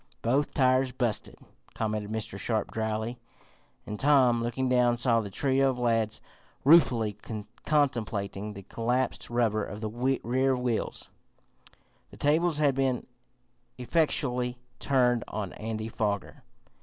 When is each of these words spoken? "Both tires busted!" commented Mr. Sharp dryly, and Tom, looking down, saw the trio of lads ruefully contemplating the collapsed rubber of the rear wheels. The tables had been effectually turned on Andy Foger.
"Both 0.23 0.55
tires 0.55 0.91
busted!" 0.91 1.37
commented 1.75 2.09
Mr. 2.09 2.39
Sharp 2.39 2.71
dryly, 2.71 3.19
and 3.85 3.99
Tom, 3.99 4.41
looking 4.41 4.67
down, 4.67 4.97
saw 4.97 5.21
the 5.21 5.29
trio 5.29 5.69
of 5.69 5.77
lads 5.77 6.21
ruefully 6.65 7.17
contemplating 7.67 8.53
the 8.53 8.63
collapsed 8.63 9.29
rubber 9.29 9.63
of 9.63 9.79
the 9.79 9.91
rear 10.23 10.55
wheels. 10.55 11.11
The 12.09 12.17
tables 12.17 12.57
had 12.57 12.73
been 12.73 13.05
effectually 13.77 14.57
turned 14.79 15.23
on 15.27 15.53
Andy 15.53 15.87
Foger. 15.87 16.41